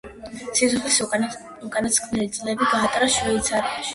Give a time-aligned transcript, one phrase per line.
[0.59, 0.95] სიცოცხლის
[1.67, 3.89] უკანასკნელი წლები გაატარა შვეიცარიაში.